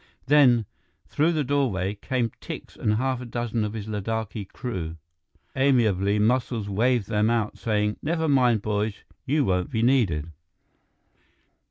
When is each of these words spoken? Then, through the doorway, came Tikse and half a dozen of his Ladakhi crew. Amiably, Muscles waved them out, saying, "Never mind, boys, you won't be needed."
Then, 0.25 0.65
through 1.05 1.33
the 1.33 1.43
doorway, 1.43 1.93
came 1.93 2.31
Tikse 2.41 2.75
and 2.75 2.95
half 2.95 3.21
a 3.21 3.25
dozen 3.27 3.63
of 3.63 3.73
his 3.73 3.85
Ladakhi 3.87 4.45
crew. 4.51 4.97
Amiably, 5.55 6.17
Muscles 6.17 6.67
waved 6.67 7.07
them 7.07 7.29
out, 7.29 7.59
saying, 7.59 7.97
"Never 8.01 8.27
mind, 8.27 8.63
boys, 8.63 9.03
you 9.27 9.45
won't 9.45 9.69
be 9.69 9.83
needed." 9.83 10.31